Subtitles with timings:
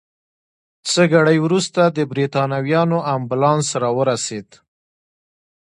[0.89, 4.49] څه ګړی وروسته د بریتانویانو امبولانس راورسېد.